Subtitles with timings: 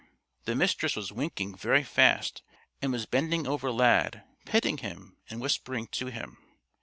[0.45, 2.41] The Mistress was winking very fast
[2.81, 6.39] and was bending over Lad, petting him and whispering to him.